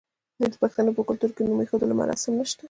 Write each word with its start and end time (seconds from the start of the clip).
آیا 0.39 0.47
د 0.51 0.55
پښتنو 0.63 0.95
په 0.97 1.01
کلتور 1.09 1.31
کې 1.35 1.41
د 1.43 1.47
نوم 1.49 1.59
ایښودلو 1.63 1.99
مراسم 2.01 2.31
نشته؟ 2.39 2.59